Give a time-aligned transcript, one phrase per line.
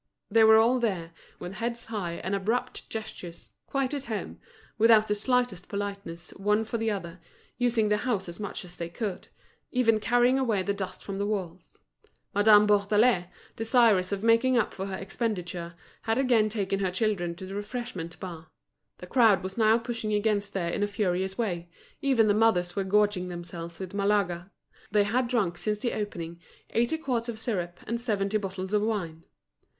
[0.31, 4.39] They were all there, with heads high and abrupt gestures, quite at home,
[4.79, 7.19] without the slightest politeness one for the other,
[7.59, 9.27] using the house as much as they could,
[9.71, 11.77] even carrying away the dust from the walls.
[12.33, 17.45] Madame Bourdelais, desirous of making up for her expenditure, had again taken her children to
[17.45, 18.47] the refreshment bar;
[18.97, 21.69] the crowd was now pushing about there in a furious way,
[22.01, 24.49] even the mothers were gorging themselves with Malaga;
[24.91, 26.41] they had drunk since the opening
[26.71, 29.23] eighty quarts of syrup and seventy bottles of wine.